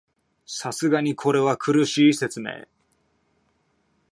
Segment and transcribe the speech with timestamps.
[0.47, 2.65] さすがにこれは苦しい説明